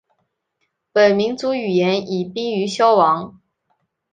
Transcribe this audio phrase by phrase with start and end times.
[0.91, 3.39] 本民族语言已濒于消亡。